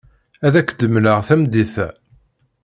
[0.45, 1.87] Ad ak-d-mleɣ tamdint-a.